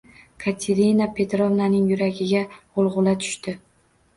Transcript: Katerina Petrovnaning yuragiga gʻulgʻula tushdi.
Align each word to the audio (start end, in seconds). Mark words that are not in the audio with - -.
Katerina 0.43 1.07
Petrovnaning 1.19 1.91
yuragiga 1.91 2.41
gʻulgʻula 2.55 3.15
tushdi. 3.27 3.55